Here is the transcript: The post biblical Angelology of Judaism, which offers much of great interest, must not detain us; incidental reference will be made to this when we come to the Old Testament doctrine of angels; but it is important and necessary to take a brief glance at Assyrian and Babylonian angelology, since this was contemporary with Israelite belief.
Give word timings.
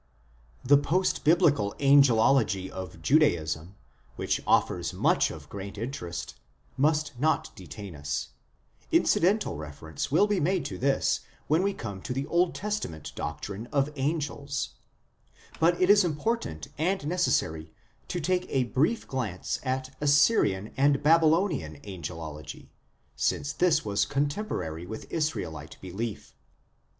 The 0.65 0.79
post 0.79 1.23
biblical 1.23 1.75
Angelology 1.79 2.71
of 2.71 3.03
Judaism, 3.03 3.75
which 4.15 4.41
offers 4.47 4.93
much 4.93 5.29
of 5.29 5.47
great 5.47 5.77
interest, 5.77 6.39
must 6.75 7.11
not 7.19 7.55
detain 7.55 7.95
us; 7.95 8.29
incidental 8.91 9.57
reference 9.57 10.11
will 10.11 10.25
be 10.25 10.39
made 10.39 10.65
to 10.65 10.79
this 10.79 11.19
when 11.45 11.61
we 11.61 11.75
come 11.75 12.01
to 12.01 12.13
the 12.13 12.25
Old 12.25 12.55
Testament 12.55 13.11
doctrine 13.13 13.67
of 13.71 13.91
angels; 13.95 14.69
but 15.59 15.79
it 15.79 15.87
is 15.87 16.03
important 16.03 16.69
and 16.79 17.05
necessary 17.05 17.71
to 18.07 18.19
take 18.19 18.47
a 18.49 18.63
brief 18.63 19.07
glance 19.07 19.59
at 19.61 19.95
Assyrian 20.01 20.73
and 20.77 21.03
Babylonian 21.03 21.79
angelology, 21.81 22.69
since 23.15 23.53
this 23.53 23.85
was 23.85 24.05
contemporary 24.05 24.87
with 24.87 25.05
Israelite 25.11 25.77
belief. 25.79 26.33